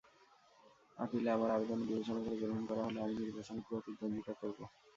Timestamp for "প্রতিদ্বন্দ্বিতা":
3.67-4.33